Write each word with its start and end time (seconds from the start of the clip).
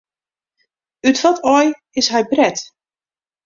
Ut 1.07 1.19
wat 1.23 1.39
aai 1.55 1.67
is 1.99 2.07
hy 2.13 2.21
bret? 2.31 2.59